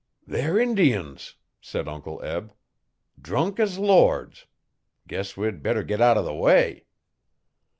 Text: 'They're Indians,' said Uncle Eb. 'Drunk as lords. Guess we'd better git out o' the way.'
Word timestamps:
'They're 0.25 0.57
Indians,' 0.57 1.35
said 1.61 1.87
Uncle 1.87 2.19
Eb. 2.23 2.53
'Drunk 3.21 3.59
as 3.59 3.77
lords. 3.77 4.47
Guess 5.05 5.37
we'd 5.37 5.61
better 5.61 5.83
git 5.83 6.01
out 6.01 6.17
o' 6.17 6.23
the 6.23 6.33
way.' 6.33 6.85